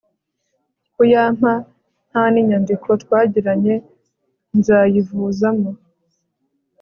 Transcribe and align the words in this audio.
kuyampa 0.93 1.51
ntaninyandiko 2.09 2.89
twagiranye 3.01 3.75
nzayivuzamo 4.57 5.71